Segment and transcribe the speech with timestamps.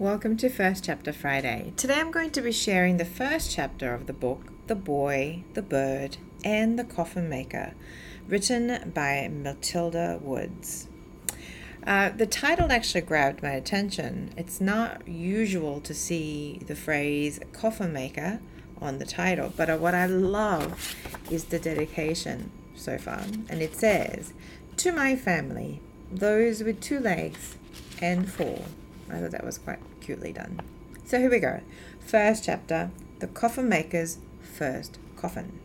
[0.00, 1.74] Welcome to First Chapter Friday.
[1.76, 5.60] Today I'm going to be sharing the first chapter of the book, The Boy, the
[5.60, 7.74] Bird, and the Coffin Maker,
[8.26, 10.88] written by Matilda Woods.
[11.86, 14.32] Uh, the title actually grabbed my attention.
[14.38, 18.40] It's not usual to see the phrase coffin maker
[18.80, 20.96] on the title, but uh, what I love
[21.30, 23.20] is the dedication so far.
[23.50, 24.32] And it says,
[24.78, 27.58] To my family, those with two legs
[28.00, 28.64] and four.
[29.12, 30.60] I thought that was quite cutely done.
[31.04, 31.60] So here we go.
[31.98, 35.58] First chapter The Coffin Maker's First Coffin.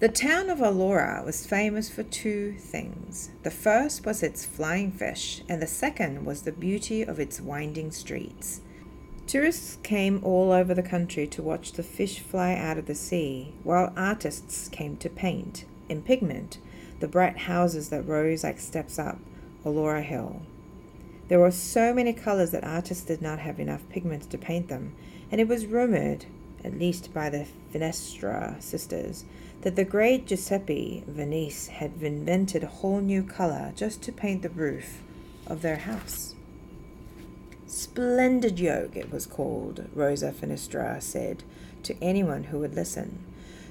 [0.00, 3.30] The town of Allora was famous for two things.
[3.42, 7.90] The first was its flying fish, and the second was the beauty of its winding
[7.92, 8.60] streets.
[9.26, 13.54] Tourists came all over the country to watch the fish fly out of the sea,
[13.62, 16.58] while artists came to paint, in pigment,
[17.00, 19.18] the bright houses that rose like steps up
[19.64, 20.42] Allora Hill.
[21.28, 24.94] There were so many colors that artists did not have enough pigments to paint them,
[25.32, 26.26] and it was rumored,
[26.62, 29.24] at least by the Finestra sisters,
[29.62, 34.50] that the great Giuseppe Venice had invented a whole new color just to paint the
[34.50, 35.02] roof
[35.46, 36.34] of their house.
[37.66, 41.42] Splendid yoke, it was called, Rosa Finestra said
[41.84, 43.24] to anyone who would listen.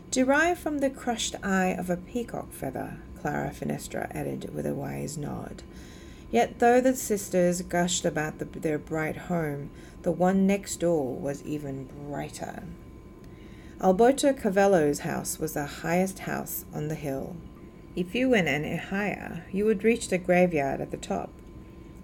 [0.10, 5.18] Derived from the crushed eye of a peacock feather, Clara Finestra added with a wise
[5.18, 5.64] nod.
[6.34, 9.70] Yet though the sisters gushed about the, their bright home,
[10.02, 12.64] the one next door was even brighter.
[13.80, 17.36] Alberto Cavallo's house was the highest house on the hill.
[17.96, 21.30] If you went any higher, you would reach the graveyard at the top.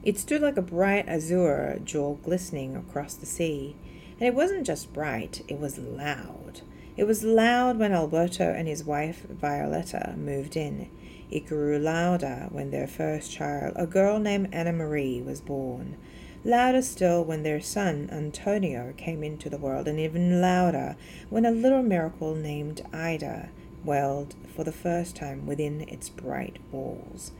[0.04, 3.76] It stood like a bright azure jewel glistening across the sea,
[4.20, 6.62] and it wasn't just bright, it was loud.
[6.96, 10.88] It was loud when Alberto and his wife Violetta moved in.
[11.32, 15.96] It grew louder when their first child, a girl named Anna Marie, was born.
[16.44, 20.96] Louder still when their son, Antonio, came into the world, and even louder
[21.30, 23.50] when a little miracle named Ida
[23.86, 27.32] welled for the first time within its bright walls.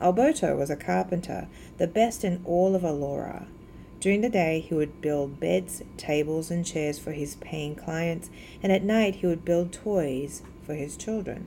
[0.00, 3.46] Alberto was a carpenter, the best in all of Allora.
[4.00, 8.30] During the day, he would build beds, tables, and chairs for his paying clients,
[8.62, 11.46] and at night, he would build toys for his children.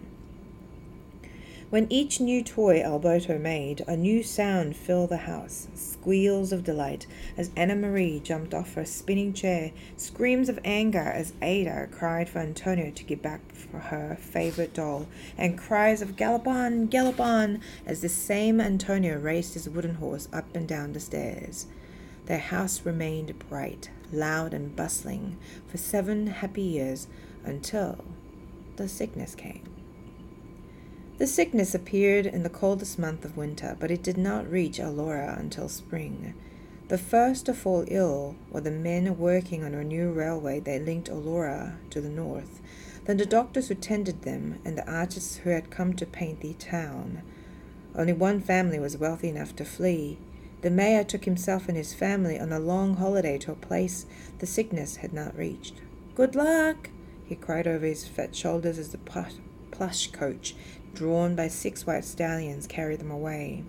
[1.73, 7.07] When each new toy Alberto made, a new sound filled the house squeals of delight
[7.35, 12.38] as Anna Marie jumped off her spinning chair, screams of anger as Ada cried for
[12.38, 17.59] Antonio to give back for her favorite doll, and cries of Gallop on, gallop on
[17.88, 21.66] as the same Antonio raced his wooden horse up and down the stairs.
[22.28, 27.07] Their house remained bright, loud, and bustling for seven happy years
[27.44, 28.06] until
[28.75, 29.72] the sickness came.
[31.19, 35.38] The sickness appeared in the coldest month of winter, but it did not reach Allora
[35.38, 36.34] until spring.
[36.88, 41.09] The first to fall ill were the men working on a new railway that linked
[41.09, 42.62] Allora to the north,
[43.06, 46.53] then the doctors who tended them, and the artists who had come to paint the
[46.53, 47.22] town.
[47.95, 50.18] Only one family was wealthy enough to flee.
[50.62, 54.07] The mayor took himself and his family on a long holiday to a place
[54.40, 55.75] the sickness had not reached.
[56.16, 56.90] Good luck!
[57.24, 60.56] he cried over his fat shoulders as the plush coach
[60.93, 63.63] drawn by six white stallions, carried them away.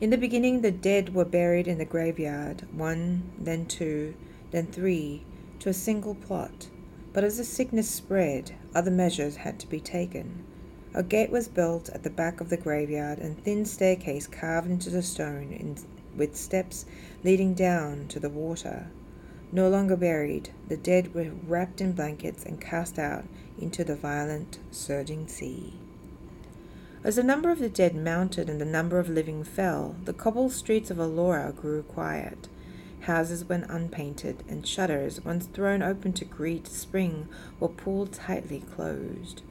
[0.00, 4.14] In the beginning, the dead were buried in the graveyard, one, then two,
[4.50, 5.22] then three,
[5.60, 6.68] to a single plot.
[7.14, 10.44] But as the sickness spread, other measures had to be taken.
[10.92, 14.90] A gate was built at the back of the graveyard, and thin staircase carved into
[14.90, 15.76] the stone, in,
[16.14, 16.84] with steps
[17.24, 18.88] leading down to the water.
[19.52, 23.24] No longer buried, the dead were wrapped in blankets and cast out
[23.58, 25.74] into the violent, surging sea.
[27.04, 30.52] As the number of the dead mounted and the number of living fell, the cobbled
[30.52, 32.48] streets of Allora grew quiet.
[33.02, 37.28] Houses went unpainted, and shutters, once thrown open to greet spring,
[37.60, 39.42] were pulled tightly closed.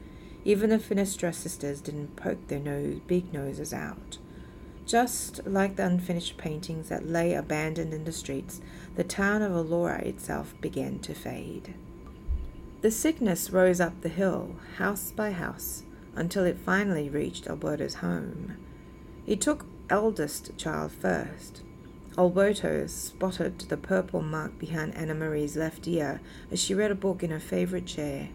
[0.44, 4.18] Even the Finestra sisters didn't poke their nose, big noses out.
[4.86, 8.60] Just like the unfinished paintings that lay abandoned in the streets,
[8.94, 11.74] the town of Allora itself began to fade.
[12.82, 15.82] The sickness rose up the hill, house by house,
[16.14, 18.56] until it finally reached Alberto's home.
[19.26, 21.62] It took eldest child first.
[22.16, 26.20] Alberto spotted the purple mark behind Anna Marie's left ear
[26.50, 28.28] as she read a book in her favorite chair.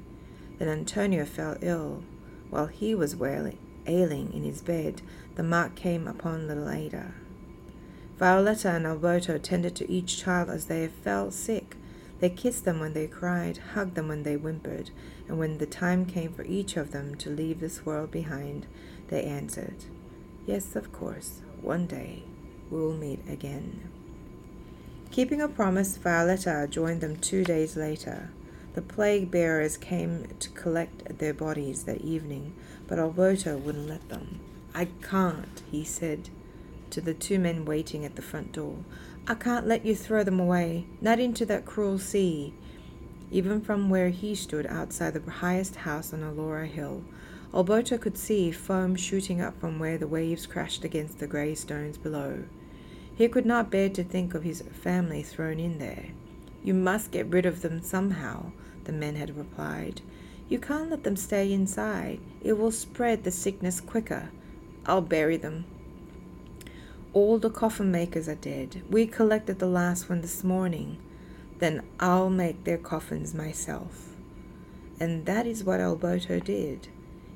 [0.59, 2.03] Then Antonio fell ill.
[2.49, 5.01] While he was wailing, ailing in his bed,
[5.35, 7.13] the mark came upon little Ada.
[8.17, 11.75] Violetta and Alberto tended to each child as they fell sick,
[12.21, 14.91] they kissed them when they cried, hugged them when they whimpered,
[15.27, 18.67] and when the time came for each of them to leave this world behind,
[19.07, 19.85] they answered,
[20.45, 22.23] Yes, of course, one day
[22.69, 23.89] we will meet again.
[25.09, 28.29] Keeping a promise, Violetta joined them two days later.
[28.73, 32.53] The plague bearers came to collect their bodies that evening,
[32.87, 34.39] but Alberto wouldn't let them.
[34.73, 36.29] I can't, he said
[36.91, 38.77] to the two men waiting at the front door.
[39.27, 42.53] I can't let you throw them away, not into that cruel sea.
[43.29, 47.03] Even from where he stood outside the highest house on Allora Hill,
[47.53, 51.97] Alberto could see foam shooting up from where the waves crashed against the grey stones
[51.97, 52.43] below.
[53.13, 56.11] He could not bear to think of his family thrown in there.
[56.63, 58.51] You must get rid of them somehow,
[58.83, 60.01] the men had replied.
[60.47, 62.19] You can't let them stay inside.
[62.41, 64.29] It will spread the sickness quicker.
[64.85, 65.65] I'll bury them.
[67.13, 68.83] All the coffin makers are dead.
[68.89, 70.97] We collected the last one this morning.
[71.59, 74.09] Then I'll make their coffins myself.
[74.99, 76.87] And that is what Alberto did.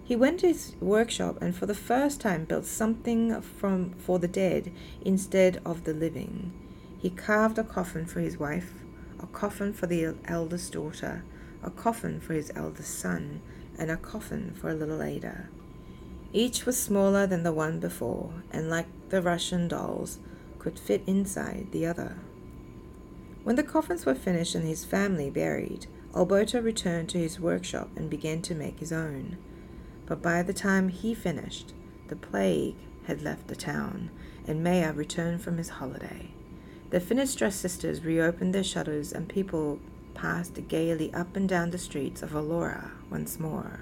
[0.03, 4.27] He went to his workshop and for the first time built something from for the
[4.27, 6.53] dead instead of the living.
[6.99, 8.73] He carved a coffin for his wife,
[9.19, 11.23] a coffin for the eldest daughter,
[11.63, 13.41] a coffin for his eldest son,
[13.77, 15.49] and a coffin for a little Ada.
[16.33, 20.19] Each was smaller than the one before, and like the Russian dolls,
[20.59, 22.17] could fit inside the other.
[23.43, 28.09] When the coffins were finished and his family buried, Alberto returned to his workshop and
[28.09, 29.37] began to make his own.
[30.05, 31.73] But by the time he finished,
[32.07, 32.75] the plague
[33.05, 34.09] had left the town,
[34.47, 36.31] and Maya returned from his holiday.
[36.95, 39.79] The Finestra sisters reopened their shutters, and people
[40.13, 43.81] passed gaily up and down the streets of Allora once more.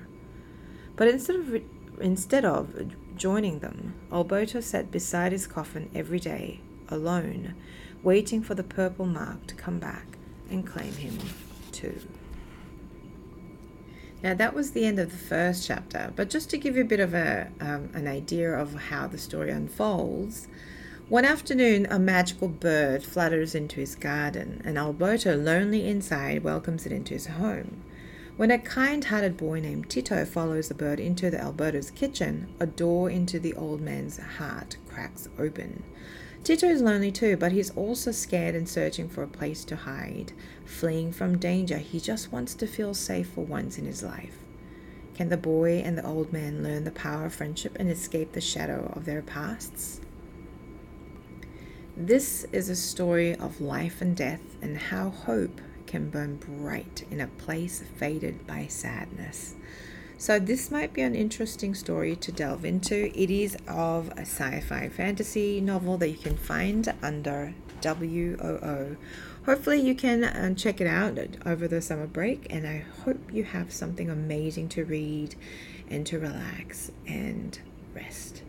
[0.96, 1.64] But instead of re-
[2.02, 7.54] Instead of joining them, Alberto sat beside his coffin every day, alone,
[8.02, 10.18] waiting for the purple mark to come back
[10.50, 11.16] and claim him
[11.72, 12.02] too.
[14.24, 16.88] Now that was the end of the first chapter, but just to give you a
[16.88, 20.48] bit of a um, an idea of how the story unfolds,
[21.14, 26.92] one afternoon a magical bird flutters into his garden, and Alberto, lonely inside, welcomes it
[26.92, 27.84] into his home.
[28.36, 32.66] When a kind hearted boy named Tito follows the bird into the Alberto's kitchen, a
[32.66, 35.84] door into the old man's heart cracks open.
[36.44, 40.34] Tito is lonely too, but he's also scared and searching for a place to hide.
[40.66, 44.40] Fleeing from danger, he just wants to feel safe for once in his life.
[45.14, 48.42] Can the boy and the old man learn the power of friendship and escape the
[48.42, 50.02] shadow of their pasts?
[51.96, 57.22] This is a story of life and death and how hope can burn bright in
[57.22, 59.54] a place faded by sadness.
[60.18, 63.12] So, this might be an interesting story to delve into.
[63.16, 68.98] It is of a sci fi fantasy novel that you can find under WOO.
[69.46, 73.44] Hopefully, you can uh, check it out over the summer break, and I hope you
[73.44, 75.36] have something amazing to read
[75.92, 77.60] and to relax and
[77.94, 78.42] rest.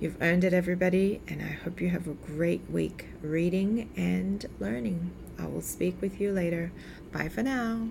[0.00, 5.10] You've earned it, everybody, and I hope you have a great week reading and learning.
[5.38, 6.72] I will speak with you later.
[7.12, 7.88] Bye for now.